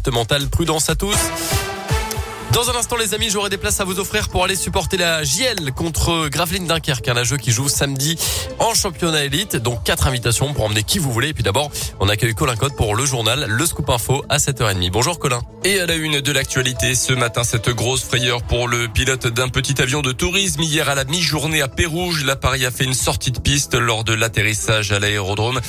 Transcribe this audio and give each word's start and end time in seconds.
départementale. 0.00 0.48
Prudence 0.48 0.88
à 0.88 0.94
tous. 0.96 1.16
Dans 2.52 2.68
un 2.68 2.74
instant, 2.74 2.96
les 2.96 3.14
amis, 3.14 3.30
j'aurai 3.30 3.48
des 3.48 3.58
places 3.58 3.80
à 3.80 3.84
vous 3.84 4.00
offrir 4.00 4.28
pour 4.28 4.42
aller 4.42 4.56
supporter 4.56 4.96
la 4.96 5.22
JL 5.22 5.72
contre 5.72 6.28
Gravelines 6.28 6.66
Dunkerque, 6.66 7.06
un 7.08 7.22
jeu 7.22 7.36
qui 7.36 7.52
joue 7.52 7.68
samedi 7.68 8.18
en 8.58 8.74
championnat 8.74 9.24
élite. 9.24 9.54
Donc, 9.54 9.84
quatre 9.84 10.08
invitations 10.08 10.52
pour 10.52 10.64
emmener 10.64 10.82
qui 10.82 10.98
vous 10.98 11.12
voulez. 11.12 11.28
Et 11.28 11.32
puis 11.32 11.44
d'abord, 11.44 11.70
on 12.00 12.08
accueille 12.08 12.34
Colin 12.34 12.56
Code 12.56 12.74
pour 12.74 12.96
le 12.96 13.06
journal 13.06 13.46
Le 13.48 13.66
Scoop 13.66 13.88
Info 13.88 14.24
à 14.28 14.38
7h30. 14.38 14.90
Bonjour 14.90 15.20
Colin. 15.20 15.40
Et 15.62 15.78
à 15.78 15.86
la 15.86 15.94
une 15.94 16.20
de 16.20 16.32
l'actualité, 16.32 16.96
ce 16.96 17.12
matin, 17.12 17.44
cette 17.44 17.70
grosse 17.70 18.02
frayeur 18.02 18.42
pour 18.42 18.66
le 18.66 18.88
pilote 18.88 19.28
d'un 19.28 19.48
petit 19.48 19.80
avion 19.80 20.02
de 20.02 20.10
tourisme. 20.10 20.62
Hier 20.62 20.88
à 20.88 20.96
la 20.96 21.04
mi-journée 21.04 21.62
à 21.62 21.68
Pérouge, 21.68 22.24
l'appareil 22.24 22.66
a 22.66 22.72
fait 22.72 22.84
une 22.84 22.94
sortie 22.94 23.30
de 23.30 23.38
piste 23.38 23.74
lors 23.74 24.02
de 24.02 24.12
l'atterrissage 24.12 24.90
à 24.90 24.98
l'aérodrome. 24.98 25.60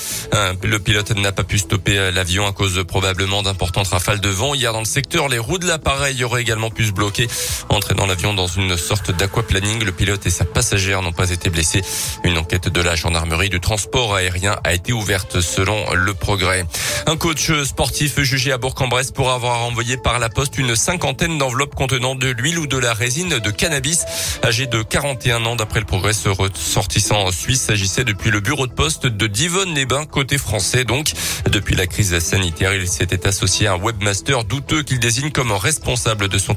Le 0.63 0.79
pilote 0.79 1.16
n'a 1.16 1.32
pas 1.32 1.43
pu 1.43 1.59
stopper 1.59 2.09
l'avion 2.11 2.48
à 2.48 2.54
cause 2.54 2.84
probablement 2.88 3.43
d'importantes 3.43 3.89
rafales 3.89 4.21
de 4.21 4.29
vent. 4.29 4.55
Hier 4.55 4.73
dans 4.73 4.79
le 4.79 4.86
secteur, 4.86 5.29
les 5.29 5.39
roues 5.39 5.59
de 5.59 5.68
l'appareil 5.68 6.23
auraient 6.23 6.41
également 6.41 6.70
pu 6.71 6.85
se 6.85 6.91
bloquer, 6.91 7.27
entraînant 7.70 8.05
l'avion 8.05 8.34
dans 8.34 8.48
une 8.48 8.77
sorte 8.77 9.11
d'aquaplaning. 9.11 9.84
Le 9.84 9.91
pilote 9.91 10.25
et 10.25 10.30
sa 10.30 10.45
passagère 10.45 11.02
n'ont 11.02 11.11
pas 11.11 11.30
été 11.30 11.49
blessés. 11.49 11.81
Une 12.23 12.38
enquête 12.38 12.70
de 12.70 12.81
la 12.81 12.95
gendarmerie 12.95 13.49
du 13.49 13.59
transport 13.59 14.16
aérien 14.16 14.57
a 14.63 14.73
été 14.73 14.94
ouverte 14.94 15.41
selon 15.41 15.94
le 15.94 16.13
progrès. 16.13 16.66
Un 17.07 17.17
coach 17.17 17.52
sportif 17.63 18.21
jugé 18.21 18.52
à 18.52 18.57
Bourg-en-Bresse 18.57 19.11
pour 19.11 19.31
avoir 19.31 19.63
envoyé 19.63 19.97
par 19.97 20.20
la 20.20 20.30
poste 20.30 20.57
une 20.57 20.75
cinquantaine 20.75 21.38
d'enveloppes 21.38 21.75
contenant 21.75 22.16
de 22.16 22.30
l'huile 22.30 22.59
ou 22.59 22.67
de 22.67 22.77
la 22.77 22.94
résine 22.94 23.39
de 23.39 23.52
cannabis. 23.52 24.05
Âgé 24.44 24.67
de 24.67 24.81
41 24.81 25.45
ans, 25.45 25.55
d'après 25.55 25.80
le 25.80 25.85
progrès, 25.85 26.13
ce 26.13 26.30
ressortissant 26.30 27.31
suisse 27.31 27.61
s'agissait 27.61 28.03
depuis 28.03 28.31
le 28.31 28.39
bureau 28.39 28.67
de 28.67 28.73
poste 28.73 29.08
de 29.08 29.27
Divonne-les-Bains, 29.27 30.05
côté 30.05 30.38
français. 30.38 30.83
Donc, 30.83 31.13
depuis 31.49 31.75
la 31.75 31.88
crise 31.88 32.17
sanitaire, 32.19 32.73
il 32.73 32.88
s'était 32.88 33.27
associé 33.27 33.67
à 33.67 33.73
un 33.73 33.77
webmaster 33.77 34.44
douteux 34.44 34.83
qu'il 34.83 34.99
désigne 34.99 35.31
comme 35.31 35.52
responsable 35.52 36.27
de 36.27 36.38
son 36.38 36.53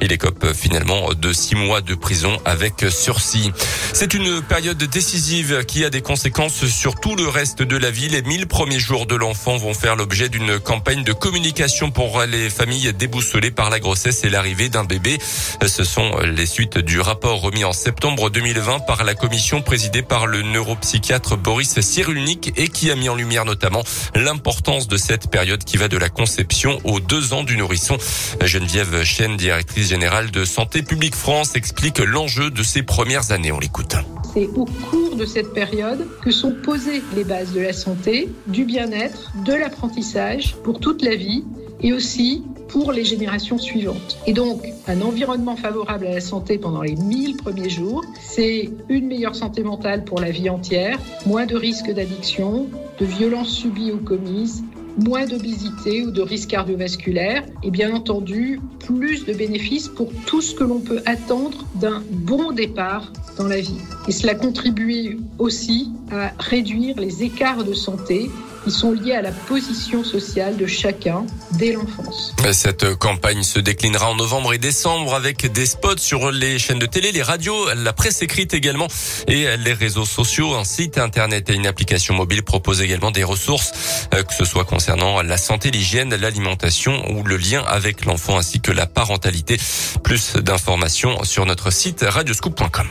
Il 0.00 0.12
écope 0.12 0.52
finalement 0.54 1.14
de 1.14 1.32
six 1.32 1.54
mois 1.54 1.80
de 1.80 1.94
prison 1.94 2.36
avec 2.44 2.84
sursis. 2.90 3.52
C'est 3.92 4.12
une 4.12 4.42
période 4.42 4.76
décisive 4.76 5.64
qui 5.64 5.84
a 5.84 5.90
des 5.90 6.02
conséquences 6.02 6.66
sur 6.66 6.96
tout 6.96 7.16
le 7.16 7.28
reste 7.28 7.62
de 7.62 7.76
la 7.76 7.90
vie. 7.90 8.08
Les 8.08 8.22
1000 8.22 8.46
premiers 8.46 8.78
jours 8.78 9.06
de 9.06 9.14
l'enfant 9.14 9.56
vont 9.56 9.72
faire 9.72 9.96
l'objet 9.96 10.28
d'une 10.28 10.58
campagne 10.58 11.04
de 11.04 11.12
communication 11.12 11.90
pour 11.90 12.22
les 12.22 12.50
familles 12.50 12.92
déboussolées 12.92 13.50
par 13.50 13.70
la 13.70 13.80
grossesse 13.80 14.24
et 14.24 14.30
l'arrivée 14.30 14.68
d'un 14.68 14.84
bébé. 14.84 15.18
Ce 15.66 15.84
sont 15.84 16.18
les 16.18 16.46
suites 16.46 16.78
du 16.78 17.00
rapport 17.00 17.40
remis 17.40 17.64
en 17.64 17.72
septembre 17.72 18.30
2020 18.30 18.80
par 18.80 19.04
la 19.04 19.14
commission 19.14 19.62
présidée 19.62 20.02
par 20.02 20.26
le 20.26 20.42
neuropsychiatre 20.42 21.36
Boris 21.38 21.80
Cyrulnik 21.80 22.52
et 22.56 22.68
qui 22.68 22.90
a 22.90 22.96
mis 22.96 23.08
en 23.08 23.14
lumière 23.14 23.44
notamment 23.44 23.84
l'importance 24.14 24.86
de 24.88 24.96
cette 24.96 25.30
période 25.30 25.64
qui 25.64 25.76
va 25.76 25.88
de 25.88 25.96
la 25.96 26.08
conception 26.08 26.78
aux 26.84 27.00
deux 27.00 27.32
ans 27.32 27.42
du 27.42 27.56
nourrisson. 27.56 27.96
Geneviève 28.42 29.02
Chen, 29.16 29.36
directrice 29.36 29.90
générale 29.90 30.32
de 30.32 30.44
Santé 30.44 30.82
publique 30.82 31.14
France, 31.14 31.54
explique 31.54 32.00
l'enjeu 32.00 32.50
de 32.50 32.64
ces 32.64 32.82
premières 32.82 33.30
années. 33.30 33.52
On 33.52 33.60
l'écoute. 33.60 33.94
C'est 34.32 34.48
au 34.56 34.64
cours 34.64 35.14
de 35.14 35.24
cette 35.24 35.54
période 35.54 36.04
que 36.20 36.32
sont 36.32 36.52
posées 36.64 37.00
les 37.14 37.22
bases 37.22 37.52
de 37.52 37.60
la 37.60 37.72
santé, 37.72 38.28
du 38.48 38.64
bien-être, 38.64 39.30
de 39.44 39.52
l'apprentissage 39.52 40.56
pour 40.64 40.80
toute 40.80 41.00
la 41.02 41.14
vie 41.14 41.44
et 41.80 41.92
aussi 41.92 42.42
pour 42.66 42.90
les 42.90 43.04
générations 43.04 43.56
suivantes. 43.56 44.18
Et 44.26 44.32
donc, 44.32 44.66
un 44.88 45.00
environnement 45.00 45.54
favorable 45.54 46.08
à 46.08 46.14
la 46.14 46.20
santé 46.20 46.58
pendant 46.58 46.82
les 46.82 46.96
1000 46.96 47.36
premiers 47.36 47.70
jours, 47.70 48.04
c'est 48.20 48.68
une 48.88 49.06
meilleure 49.06 49.36
santé 49.36 49.62
mentale 49.62 50.02
pour 50.02 50.18
la 50.18 50.32
vie 50.32 50.50
entière, 50.50 50.98
moins 51.24 51.46
de 51.46 51.54
risques 51.54 51.92
d'addiction, 51.92 52.66
de 52.98 53.06
violences 53.06 53.50
subies 53.50 53.92
ou 53.92 53.98
commises, 53.98 54.64
moins 54.96 55.26
d'obésité 55.26 56.02
ou 56.02 56.10
de 56.10 56.22
risques 56.22 56.50
cardiovasculaires 56.50 57.44
et 57.62 57.70
bien 57.70 57.94
entendu 57.94 58.60
plus 58.80 59.24
de 59.24 59.32
bénéfices 59.32 59.88
pour 59.88 60.10
tout 60.26 60.40
ce 60.40 60.54
que 60.54 60.64
l'on 60.64 60.80
peut 60.80 61.00
attendre 61.06 61.64
d'un 61.76 62.02
bon 62.10 62.52
départ 62.52 63.12
dans 63.36 63.48
la 63.48 63.60
vie. 63.60 63.78
Et 64.08 64.12
cela 64.12 64.34
contribue 64.34 65.18
aussi 65.38 65.90
à 66.10 66.32
réduire 66.38 66.98
les 66.98 67.22
écarts 67.22 67.64
de 67.64 67.74
santé 67.74 68.30
qui 68.64 68.70
sont 68.70 68.92
liés 68.92 69.14
à 69.14 69.22
la 69.22 69.30
position 69.30 70.02
sociale 70.02 70.56
de 70.56 70.66
chacun 70.66 71.24
dès 71.52 71.72
l'enfance. 71.72 72.34
Cette 72.52 72.94
campagne 72.94 73.42
se 73.42 73.58
déclinera 73.58 74.10
en 74.10 74.14
novembre 74.14 74.54
et 74.54 74.58
décembre 74.58 75.14
avec 75.14 75.50
des 75.52 75.66
spots 75.66 75.98
sur 75.98 76.30
les 76.30 76.58
chaînes 76.58 76.78
de 76.78 76.86
télé, 76.86 77.12
les 77.12 77.22
radios, 77.22 77.72
la 77.74 77.92
presse 77.92 78.22
écrite 78.22 78.54
également 78.54 78.88
et 79.28 79.56
les 79.56 79.72
réseaux 79.72 80.06
sociaux. 80.06 80.54
Un 80.54 80.64
site 80.64 80.98
internet 80.98 81.50
et 81.50 81.54
une 81.54 81.66
application 81.66 82.14
mobile 82.14 82.42
proposent 82.42 82.82
également 82.82 83.10
des 83.10 83.24
ressources, 83.24 83.72
euh, 84.14 84.22
que 84.22 84.34
ce 84.34 84.44
soit 84.44 84.64
concernant 84.64 85.22
la 85.22 85.36
santé, 85.36 85.70
l'hygiène, 85.70 86.14
l'alimentation 86.14 87.12
ou 87.12 87.22
le 87.22 87.36
lien 87.36 87.62
avec 87.66 88.04
l'enfant 88.04 88.38
ainsi 88.38 88.60
que 88.60 88.72
la 88.72 88.86
parentalité. 88.86 89.58
Plus 90.02 90.34
d'informations 90.36 91.22
sur 91.24 91.46
notre 91.46 91.70
site 91.70 92.04
radioscoop.com. 92.06 92.88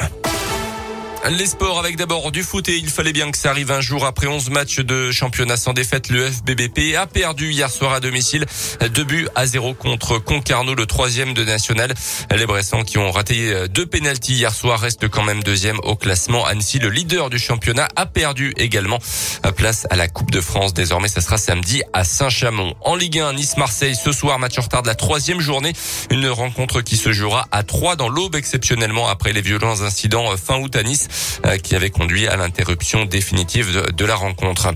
Les 1.31 1.45
sports 1.45 1.79
avec 1.79 1.95
d'abord 1.95 2.33
du 2.33 2.43
foot 2.43 2.67
et 2.67 2.75
il 2.75 2.89
fallait 2.89 3.13
bien 3.13 3.31
que 3.31 3.37
ça 3.37 3.49
arrive 3.49 3.71
un 3.71 3.79
jour 3.79 4.05
après 4.05 4.27
11 4.27 4.49
matchs 4.49 4.81
de 4.81 5.09
championnat 5.09 5.55
sans 5.55 5.71
défaite. 5.71 6.09
Le 6.09 6.29
FBBP 6.29 6.95
a 6.97 7.07
perdu 7.07 7.49
hier 7.51 7.71
soir 7.71 7.93
à 7.93 8.01
domicile 8.01 8.45
deux 8.93 9.05
buts 9.05 9.29
à 9.33 9.45
zéro 9.45 9.73
contre 9.73 10.17
Concarneau, 10.17 10.75
le 10.75 10.85
troisième 10.85 11.33
de 11.33 11.45
national. 11.45 11.93
Les 12.29 12.45
Bressans 12.45 12.83
qui 12.83 12.97
ont 12.97 13.09
raté 13.09 13.67
deux 13.69 13.85
pénalties 13.85 14.33
hier 14.33 14.53
soir 14.53 14.81
restent 14.81 15.07
quand 15.07 15.23
même 15.23 15.43
deuxième 15.43 15.79
au 15.83 15.95
classement. 15.95 16.45
Annecy, 16.45 16.79
le 16.79 16.89
leader 16.89 17.29
du 17.29 17.39
championnat, 17.39 17.87
a 17.95 18.05
perdu 18.05 18.53
également 18.57 18.99
place 19.55 19.87
à 19.89 19.95
la 19.95 20.09
Coupe 20.09 20.29
de 20.29 20.41
France. 20.41 20.73
Désormais, 20.73 21.07
ça 21.07 21.21
sera 21.21 21.37
samedi 21.37 21.83
à 21.93 22.03
Saint-Chamond. 22.03 22.75
En 22.81 22.95
Ligue 22.95 23.19
1, 23.19 23.31
Nice-Marseille 23.33 23.95
ce 23.95 24.11
soir, 24.11 24.39
match 24.39 24.59
en 24.59 24.63
retard 24.63 24.81
de 24.81 24.87
la 24.87 24.95
troisième 24.95 25.39
journée. 25.39 25.71
Une 26.09 26.27
rencontre 26.27 26.81
qui 26.81 26.97
se 26.97 27.13
jouera 27.13 27.47
à 27.51 27.63
3 27.63 27.95
dans 27.95 28.09
l'aube 28.09 28.35
exceptionnellement 28.35 29.07
après 29.07 29.31
les 29.31 29.41
violents 29.41 29.81
incidents 29.83 30.35
fin 30.35 30.59
août 30.59 30.75
à 30.75 30.83
Nice. 30.83 31.07
Euh, 31.45 31.57
qui 31.57 31.75
avait 31.75 31.89
conduit 31.89 32.27
à 32.27 32.35
l'interruption 32.35 33.05
définitive 33.05 33.91
de, 33.91 34.05
la 34.05 34.15
rencontre. 34.15 34.69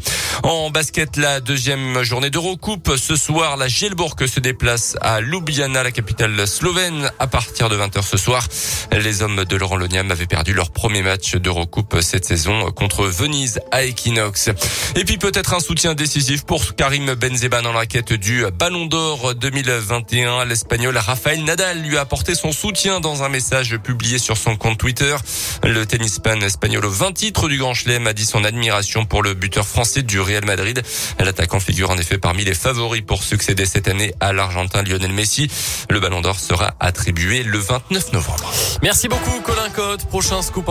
En 0.44 0.70
basket, 0.70 1.18
la 1.18 1.40
deuxième 1.40 2.04
journée 2.04 2.30
d'Eurocoupe. 2.30 2.92
Ce 2.98 3.16
soir, 3.16 3.58
la 3.58 3.68
Gielbourg 3.68 4.16
se 4.26 4.40
déplace 4.40 4.98
à 5.02 5.22
Ljubljana, 5.22 5.84
la 5.84 5.92
capitale 5.92 6.48
slovène, 6.48 7.12
à 7.20 7.28
partir 7.28 7.70
de 7.70 7.78
20h 7.78 8.04
ce 8.04 8.18
soir. 8.18 8.48
Les 8.92 9.22
hommes 9.22 9.46
de 9.46 9.56
Laurent 9.56 9.78
Loniam 9.78 10.12
avaient 10.12 10.28
perdu 10.28 10.54
leur 10.54 10.72
premier 10.72 11.02
match 11.02 11.36
d'Eurocoupe 11.36 11.98
cette 12.02 12.26
saison 12.26 12.72
contre 12.72 13.06
Venise 13.06 13.60
à 13.72 13.84
Equinox. 13.84 14.50
Et 14.96 15.06
puis 15.06 15.18
peut-être 15.18 15.54
un 15.54 15.60
soutien 15.60 15.94
décisif 15.94 16.46
pour 16.46 16.76
Karim 16.76 17.14
Benzema 17.16 17.62
dans 17.62 17.74
la 17.74 17.86
quête 17.86 18.14
du 18.14 18.46
Ballon 18.58 18.86
d'Or 18.86 19.36
2021. 19.36 20.46
L'Espagnol 20.46 20.98
Rafael 20.98 21.44
Nadal 21.44 21.82
lui 21.82 21.98
a 21.98 22.02
apporté 22.02 22.36
son 22.36 22.52
soutien 22.52 23.00
dans 23.00 23.24
un 23.24 23.30
message 23.30 23.78
publié 23.78 24.18
sur 24.18 24.38
son 24.38 24.56
compte 24.56 24.78
Twitter. 24.78 25.16
Le 25.64 25.86
tennis 25.86 26.20
espagnol 26.36 26.86
au 26.86 26.90
20 26.90 27.14
titres 27.14 27.48
du 27.48 27.58
Grand 27.58 27.74
Chelem 27.74 28.06
a 28.06 28.14
dit 28.14 28.26
son 28.26 28.44
admiration 28.44 29.06
pour 29.06 29.24
le 29.24 29.34
buteur 29.34 29.66
français 29.66 30.04
du 30.04 30.20
Real 30.20 30.44
Madrid. 30.46 30.82
L'attaquant 31.20 31.60
figure 31.60 31.90
en 31.90 31.98
effet 31.98 32.18
parmi 32.18 32.44
les 32.44 32.54
favoris 32.54 33.02
pour 33.02 33.24
succéder 33.24 33.66
cette 33.66 33.88
année 33.88 34.14
à 34.20 34.34
l'Argentin 34.34 34.84
Lionel 34.84 35.14
Messi. 35.14 35.50
Le 35.90 36.00
Ballon 36.00 36.22
d'Or 36.22 36.40
sera 36.40 36.76
attribué 36.80 37.44
le 37.44 37.60
29 37.60 38.12
novembre. 38.12 38.52
Merci 38.84 39.08
beaucoup 39.08 39.40
Colin 39.42 39.70
Cote. 39.70 40.06
Prochain 40.06 40.42
scoop 40.42 40.66